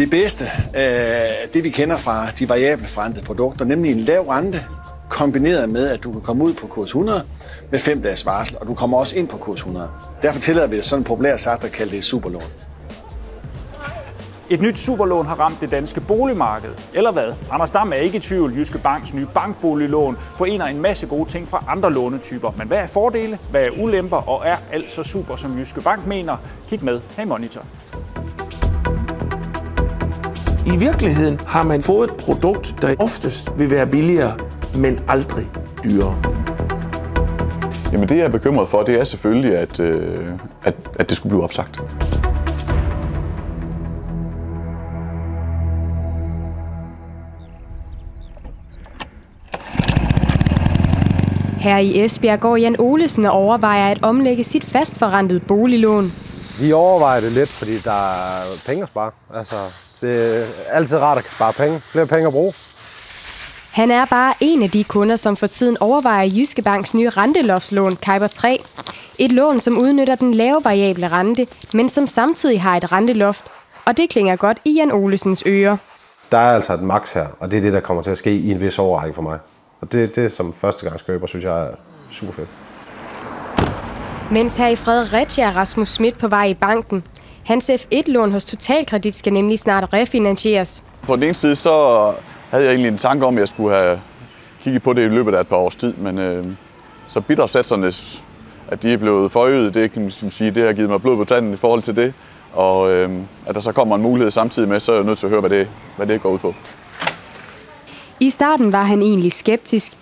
[0.00, 0.44] det bedste,
[0.76, 4.58] øh, det vi kender fra de variable forrentede produkter, nemlig en lav rente,
[5.08, 7.22] kombineret med, at du kan komme ud på kurs 100
[7.70, 9.88] med fem dages varsel, og du kommer også ind på kurs 100.
[10.22, 12.42] Derfor tillader vi sådan populært sagt at kalde det et superlån.
[14.50, 16.70] Et nyt superlån har ramt det danske boligmarked.
[16.94, 17.32] Eller hvad?
[17.50, 18.54] Anders Dam er ikke i tvivl.
[18.56, 22.50] Jyske Banks nye bankboliglån forener en masse gode ting fra andre lånetyper.
[22.58, 23.38] Men hvad er fordele?
[23.50, 24.28] Hvad er ulemper?
[24.28, 26.36] Og er alt så super, som Jyske Bank mener?
[26.68, 27.62] Kig med her i Monitor.
[30.72, 34.36] I virkeligheden har man fået et produkt, der oftest vil være billigere,
[34.74, 35.48] men aldrig
[35.84, 36.16] dyrere.
[37.92, 40.26] Jamen det, jeg er bekymret for, det er selvfølgelig, at, øh,
[40.64, 41.80] at, at det skulle blive opsagt.
[51.60, 56.12] Her i Esbjerg går Jan Olesen og overvejer at omlægge sit fastforrentet boliglån.
[56.60, 59.10] Vi overvejer det lidt, fordi der er penge at spare.
[59.34, 59.56] Altså,
[60.00, 61.80] det er altid rart at spare penge.
[61.80, 62.52] Flere penge at bruge.
[63.70, 67.96] Han er bare en af de kunder, som for tiden overvejer Jyske Banks nye rentelofslån
[67.96, 68.64] Kyber 3.
[69.18, 73.42] Et lån, som udnytter den lave variable rente, men som samtidig har et renteloft.
[73.84, 75.76] Og det klinger godt i Jan Olesens ører.
[76.32, 78.34] Der er altså et max her, og det er det, der kommer til at ske
[78.34, 79.38] i en vis overrække for mig.
[79.80, 81.74] Og det, det som førstegangskøber, synes jeg er
[82.10, 82.48] super fedt.
[84.30, 87.04] Mens her i Fredericia er Rasmus Schmidt på vej i banken.
[87.50, 90.82] Hans F1-lån hos Totalkredit skal nemlig snart refinansieres.
[91.02, 91.72] På den ene side, så
[92.50, 94.00] havde jeg egentlig en tanke om, at jeg skulle have
[94.62, 96.46] kigget på det i løbet af et par års tid, men øh,
[97.08, 97.92] så bidragssatserne,
[98.68, 101.24] at de er blevet forøget, det, kan man sige, det har givet mig blod på
[101.24, 102.14] tanden i forhold til det.
[102.52, 103.10] Og øh,
[103.46, 105.40] at der så kommer en mulighed samtidig med, så er jeg nødt til at høre,
[105.40, 106.54] hvad det, hvad det går ud på.
[108.20, 109.92] I starten var han egentlig skeptisk.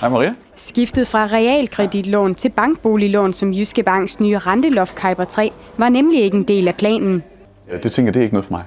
[0.00, 0.34] Hej Maria.
[0.58, 6.36] Skiftet fra realkreditlån til bankboliglån som Jyske Banks nye renteloft Kyber 3 var nemlig ikke
[6.36, 7.22] en del af planen.
[7.70, 8.64] Ja, det tænker jeg, det er ikke noget for mig.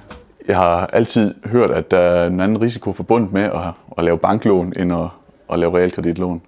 [0.48, 4.18] Jeg har altid hørt, at der er en anden risiko forbundet med at, at lave
[4.18, 5.08] banklån, end at,
[5.54, 6.42] at lave realkreditlån.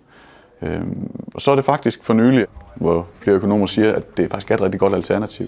[0.61, 4.51] Øhm, og så er det faktisk for nylig, hvor flere økonomer siger, at det faktisk
[4.51, 5.47] er et rigtig godt alternativ.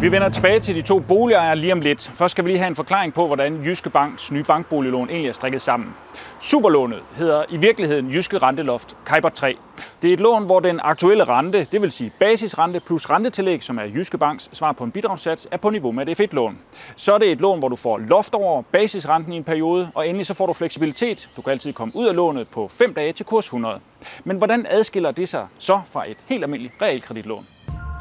[0.00, 2.10] Vi vender tilbage til de to boligejere lige om lidt.
[2.14, 5.32] Først skal vi lige have en forklaring på, hvordan Jyske Banks nye bankboliglån egentlig er
[5.32, 5.94] strikket sammen.
[6.40, 9.56] Superlånet hedder i virkeligheden Jyske Renteloft Kyber 3.
[10.02, 13.78] Det er et lån, hvor den aktuelle rente, det vil sige basisrente plus rentetillæg, som
[13.78, 16.58] er Jyske Banks svar på en bidragssats, er på niveau med et F1-lån.
[16.96, 20.08] Så er det et lån, hvor du får loft over basisrenten i en periode, og
[20.08, 21.28] endelig så får du fleksibilitet.
[21.36, 23.80] Du kan altid komme ud af lånet på 5 dage til kurs 100.
[24.24, 27.44] Men hvordan adskiller det sig så fra et helt almindeligt realkreditlån?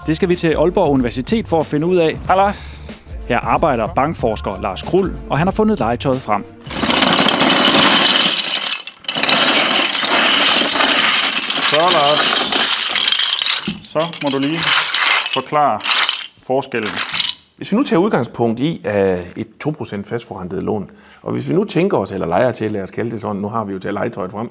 [0.07, 2.17] Det skal vi til Aalborg Universitet for at finde ud af.
[2.27, 2.81] Hej Lars.
[3.27, 6.43] Her arbejder bankforsker Lars Krull, og han har fundet legetøjet frem.
[11.69, 12.19] Så Lars,
[13.83, 14.59] så må du lige
[15.33, 15.79] forklare
[16.43, 16.91] forskellen.
[17.57, 18.81] Hvis vi nu tager udgangspunkt i
[19.35, 20.89] et 2% fastforrentet lån,
[21.21, 23.49] og hvis vi nu tænker os, eller leger til, lad os kalde det sådan, nu
[23.49, 24.49] har vi jo taget legetøjet frem,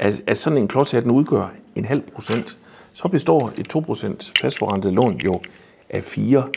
[0.00, 2.56] at, at sådan en klods her, den udgør en halv procent,
[2.94, 5.40] så består et 2% fastforrentet lån jo
[5.88, 6.48] af 4.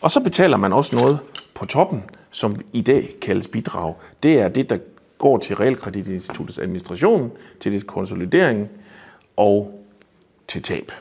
[0.00, 1.18] Og så betaler man også noget
[1.54, 3.94] på toppen, som i dag kaldes bidrag.
[4.22, 4.78] Det er det, der
[5.18, 8.68] går til Realkreditinstituttets administration, til dets konsolidering
[9.36, 9.84] og
[10.48, 10.92] til tab.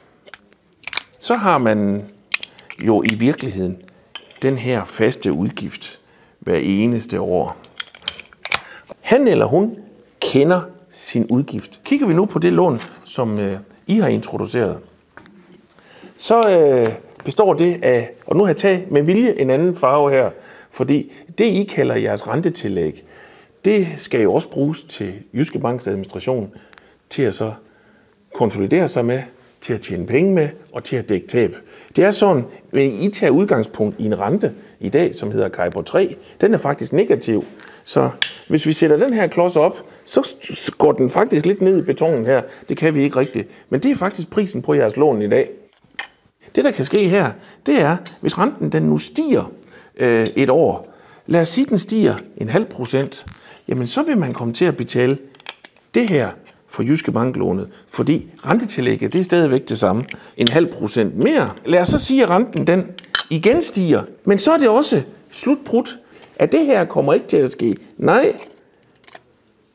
[1.20, 2.06] Så har man
[2.86, 3.78] jo i virkeligheden
[4.42, 6.00] den her faste udgift
[6.40, 7.58] hver eneste år.
[9.02, 9.78] Han eller hun
[10.22, 11.82] kender sin udgift.
[11.84, 14.80] Kigger vi nu på det lån, som øh, i har introduceret,
[16.16, 16.94] så øh,
[17.26, 20.30] består det af, og nu har jeg taget med vilje en anden farve her,
[20.72, 23.04] fordi det I kalder jeres rentetillæg,
[23.66, 26.52] det skal jo også bruges til Jyske Banks administration
[27.10, 27.52] til at så
[28.34, 29.22] konsolidere sig med,
[29.62, 31.56] til at tjene penge med og til at dække tab.
[31.96, 35.82] Det er sådan, at I tager udgangspunkt i en rente i dag, som hedder Kajbo
[35.82, 36.16] 3.
[36.42, 37.44] Den er faktisk negativ.
[37.84, 38.10] Så
[38.50, 42.26] hvis vi sætter den her klods op, så går den faktisk lidt ned i betonen
[42.26, 42.42] her.
[42.70, 43.48] Det kan vi ikke rigtigt.
[43.70, 45.50] Men det er faktisk prisen på jeres lån i dag.
[46.56, 47.32] Det, der kan ske her,
[47.66, 49.52] det er, hvis renten den nu stiger
[49.98, 50.94] øh, et år,
[51.28, 53.26] lad os sige, den stiger en halv procent,
[53.68, 55.18] jamen så vil man komme til at betale
[55.96, 56.30] det her
[56.68, 60.02] for Jyske Banklånet, fordi rentetillægget det er stadigvæk det samme,
[60.38, 61.52] en halv procent mere.
[61.66, 62.92] Lad os så sige, at renten den
[63.30, 65.02] igen stiger, men så er det også
[65.32, 65.98] slutbrudt,
[66.40, 67.78] at det her kommer ikke til at ske.
[67.98, 68.36] Nej,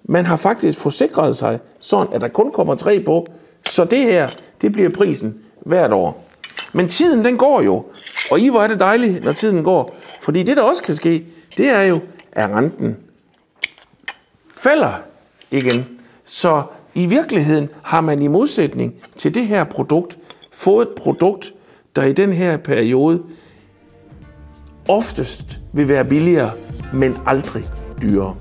[0.05, 3.27] man har faktisk forsikret sig sådan, at der kun kommer tre på,
[3.67, 4.29] så det her,
[4.61, 6.25] det bliver prisen hvert år.
[6.73, 7.85] Men tiden den går jo,
[8.31, 9.97] og I hvor er det dejligt, når tiden går.
[10.21, 11.27] Fordi det, der også kan ske,
[11.57, 12.01] det er jo,
[12.33, 12.97] at renten
[14.55, 14.93] falder
[15.51, 15.87] igen.
[16.25, 16.63] Så
[16.95, 20.19] I virkeligheden har man i modsætning til det her produkt
[20.53, 21.55] fået et produkt,
[21.97, 23.23] der i den her periode
[24.89, 26.51] oftest vil være billigere,
[26.93, 27.63] men aldrig
[28.03, 28.35] dyrere.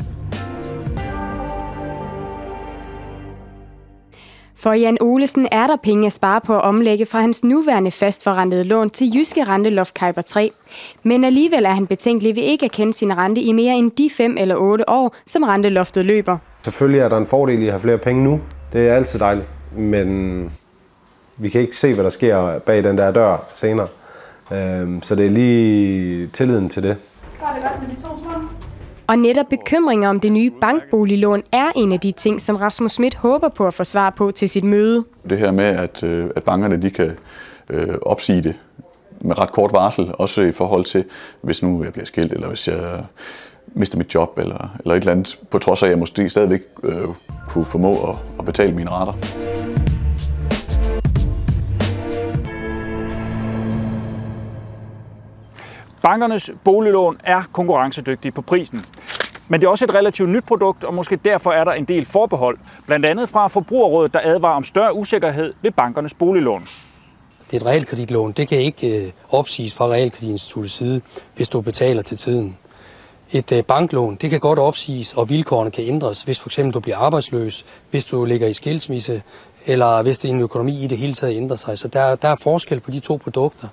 [4.56, 8.64] For Jan Olesen er der penge at spare på at omlægge fra hans nuværende fastforrentede
[8.64, 10.52] lån til Jyske Renteloft Kuiper 3.
[11.04, 14.10] Men alligevel er han betænkelig ved ikke at kende sin rente i mere end de
[14.18, 16.38] 5 eller 8 år, som renteloftet løber.
[16.62, 18.42] Selvfølgelig er der en fordel i at have flere penge nu.
[18.74, 19.48] Det er altid dejligt.
[19.78, 20.52] Men
[21.38, 23.88] vi kan ikke se, hvad der sker bag den der dør senere.
[24.52, 26.98] Øhm, Så det er lige tilliden til det.
[29.08, 33.16] Og netop bekymringer om det nye bankboliglån er en af de ting, som Rasmus Schmidt
[33.16, 35.04] håber på at få svar på til sit møde.
[35.30, 37.12] Det her med, at, øh, at bankerne de kan
[37.70, 38.56] øh, opsige det
[39.22, 41.04] med ret kort varsel, også i forhold til,
[41.42, 43.04] hvis nu jeg bliver skilt, eller hvis jeg
[43.68, 46.62] mister mit job, eller, eller et eller andet, på trods af, at jeg måske stadigvæk
[46.84, 46.94] øh,
[47.50, 49.14] kunne formå at, at betale mine rater.
[56.04, 58.82] Bankernes boliglån er konkurrencedygtige på prisen.
[59.48, 62.06] Men det er også et relativt nyt produkt, og måske derfor er der en del
[62.06, 62.58] forbehold.
[62.88, 66.62] Blandt andet fra Forbrugerrådet, der advarer om større usikkerhed ved bankernes boliglån.
[67.52, 68.32] Det er et realkreditlån.
[68.32, 71.02] Det kan ikke øh, opsiges fra realkreditinstituttets side,
[71.36, 72.58] hvis du betaler til tiden.
[73.32, 76.80] Et øh, banklån, det kan godt opsiges, og vilkårene kan ændres, hvis for eksempel du
[76.80, 79.22] bliver arbejdsløs, hvis du ligger i skilsmisse,
[79.66, 81.78] eller hvis din økonomi i det hele taget ændrer sig.
[81.80, 83.68] Så der, der er forskel på de to produkter.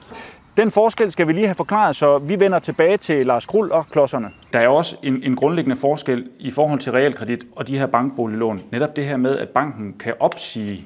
[0.56, 3.88] Den forskel skal vi lige have forklaret, så vi vender tilbage til Lars Krul og
[3.88, 4.30] klodserne.
[4.52, 8.60] Der er også en, en grundlæggende forskel i forhold til realkredit og de her bankboliglån.
[8.72, 10.84] Netop det her med, at banken kan opsige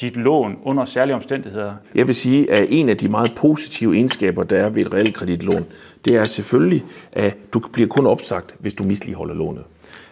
[0.00, 1.72] dit lån under særlige omstændigheder.
[1.94, 5.66] Jeg vil sige, at en af de meget positive egenskaber, der er ved et realkreditlån,
[6.04, 9.64] det er selvfølgelig, at du bliver kun opsagt, hvis du misligeholder lånet.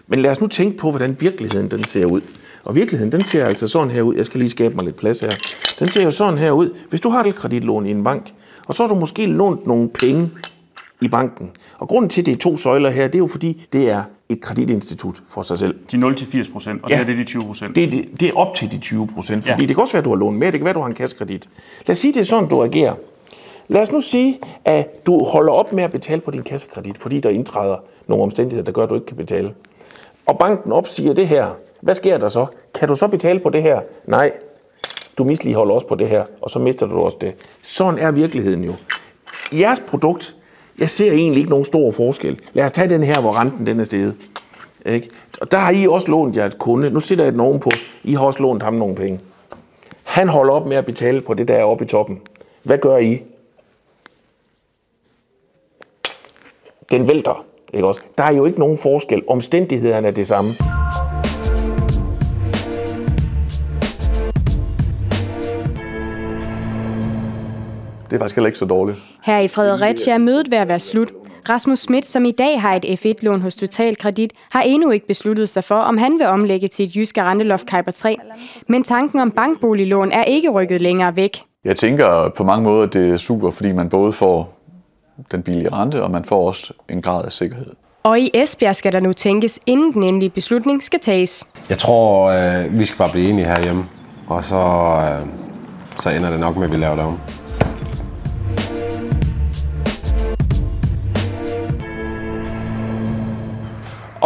[0.06, 2.20] Men lad os nu tænke på, hvordan virkeligheden den ser ud.
[2.64, 4.14] Og virkeligheden, den ser altså sådan her ud.
[4.14, 5.30] Jeg skal lige skabe mig lidt plads her.
[5.78, 6.70] Den ser jo sådan her ud.
[6.90, 8.32] Hvis du har et kreditlån i en bank,
[8.68, 10.30] og så har du måske lånt nogle penge
[11.00, 11.50] i banken.
[11.78, 14.02] Og grunden til, at det er to søjler her, det er jo fordi, det er
[14.28, 15.74] et kreditinstitut for sig selv.
[15.92, 16.96] De 0-80 procent, og Ja.
[16.96, 17.76] det her det er de 20 procent.
[17.76, 19.66] Det, er det, det er op til de 20 procent, fordi ja.
[19.68, 20.88] det kan også være, at du har lånt mere, det kan være, at du har
[20.88, 21.48] en kassekredit.
[21.86, 22.94] Lad os sige, det er sådan, du agerer.
[23.68, 27.20] Lad os nu sige, at du holder op med at betale på din kassekredit, fordi
[27.20, 27.76] der indtræder
[28.06, 29.54] nogle omstændigheder, der gør, at du ikke kan betale.
[30.26, 31.46] Og banken opsiger det her.
[31.80, 32.46] Hvad sker der så?
[32.74, 33.80] Kan du så betale på det her?
[34.06, 34.32] Nej.
[35.18, 37.34] Du misligeholder også på det her, og så mister du også det.
[37.62, 38.72] Sådan er virkeligheden jo.
[39.52, 40.36] Jeres produkt,
[40.78, 42.40] jeg ser egentlig ikke nogen stor forskel.
[42.52, 44.16] Lad os tage den her, hvor renten den er steget.
[44.86, 45.10] Ikke?
[45.40, 46.90] Og der har I også lånt jer et kunde.
[46.90, 47.70] Nu sidder jeg den ovenpå.
[48.04, 49.20] I har også lånt ham nogle penge.
[50.02, 52.20] Han holder op med at betale på det der oppe i toppen.
[52.62, 53.22] Hvad gør I?
[56.90, 57.44] Den vælter.
[57.74, 58.00] Ikke også?
[58.18, 59.22] Der er jo ikke nogen forskel.
[59.28, 60.50] Omstændighederne er det samme.
[68.10, 68.98] Det er faktisk heller ikke så dårligt.
[69.22, 71.08] Her i Fredericia er mødet ved at være slut.
[71.48, 75.48] Rasmus Schmidt, som i dag har et F1-lån hos Total Kredit, har endnu ikke besluttet
[75.48, 78.16] sig for, om han vil omlægge til et jyske renteloft Kuiper 3.
[78.68, 81.38] Men tanken om bankboliglån er ikke rykket længere væk.
[81.64, 84.58] Jeg tænker på mange måder, at det er super, fordi man både får
[85.30, 87.66] den billige rente, og man får også en grad af sikkerhed.
[88.02, 91.44] Og i Esbjerg skal der nu tænkes, inden den endelige beslutning skal tages.
[91.68, 93.84] Jeg tror, øh, vi skal bare blive enige herhjemme.
[94.28, 95.26] Og så, øh,
[96.00, 97.18] så ender det nok med, at vi laver det om.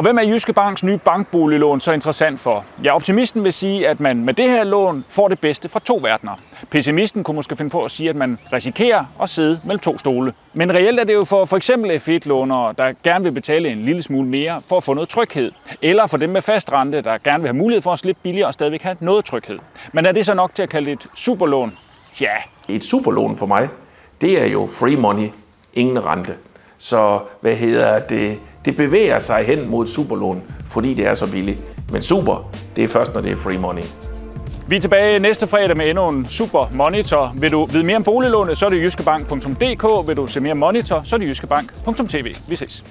[0.02, 2.64] Og hvem er Jyske Banks nye bankboliglån så interessant for?
[2.84, 6.00] Ja, optimisten vil sige, at man med det her lån får det bedste fra to
[6.02, 6.32] verdener.
[6.70, 10.32] Pessimisten kunne måske finde på at sige, at man risikerer at sidde mellem to stole.
[10.52, 14.02] Men reelt er det jo for for eksempel F1-lånere, der gerne vil betale en lille
[14.02, 15.52] smule mere for at få noget tryghed.
[15.82, 18.46] Eller for dem med fast rente, der gerne vil have mulighed for at slippe billigere
[18.48, 19.58] og stadigvæk have noget tryghed.
[19.92, 21.78] Men er det så nok til at kalde det et superlån?
[22.20, 22.34] Ja,
[22.68, 23.68] Et superlån for mig,
[24.20, 25.28] det er jo free money,
[25.74, 26.34] ingen rente.
[26.82, 28.38] Så hvad hedder det?
[28.64, 31.60] Det bevæger sig hen mod superlån, fordi det er så billigt.
[31.92, 33.82] Men super, det er først, når det er free money.
[34.68, 37.32] Vi er tilbage næste fredag med endnu en super monitor.
[37.36, 40.08] Vil du vide mere om boliglånet, så er det jyskebank.dk.
[40.08, 42.34] Vil du se mere monitor, så er det jyskebank.tv.
[42.48, 42.84] Vi ses.